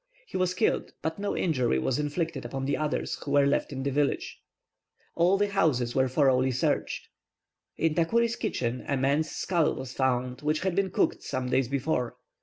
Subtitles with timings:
[0.25, 3.83] He was killed, but no injury was inflicted upon the others who were left in
[3.83, 4.39] the village.
[5.13, 7.07] All the houses were thoroughly searched.
[7.77, 12.17] In Tacouri's kitchen a man's skull was found which had been cooked some days before.